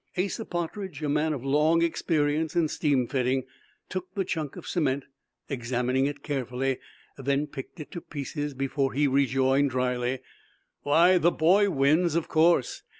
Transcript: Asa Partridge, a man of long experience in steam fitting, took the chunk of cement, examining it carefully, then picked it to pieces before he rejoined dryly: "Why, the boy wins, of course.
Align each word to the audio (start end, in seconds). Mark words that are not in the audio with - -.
Asa 0.17 0.45
Partridge, 0.45 1.03
a 1.03 1.09
man 1.09 1.31
of 1.31 1.45
long 1.45 1.83
experience 1.83 2.55
in 2.55 2.67
steam 2.69 3.05
fitting, 3.07 3.43
took 3.87 4.15
the 4.15 4.25
chunk 4.25 4.55
of 4.55 4.65
cement, 4.65 5.03
examining 5.47 6.07
it 6.07 6.23
carefully, 6.23 6.79
then 7.19 7.45
picked 7.45 7.79
it 7.79 7.91
to 7.91 8.01
pieces 8.01 8.55
before 8.55 8.93
he 8.93 9.05
rejoined 9.05 9.69
dryly: 9.69 10.17
"Why, 10.81 11.19
the 11.19 11.29
boy 11.29 11.69
wins, 11.69 12.15
of 12.15 12.27
course. 12.27 12.81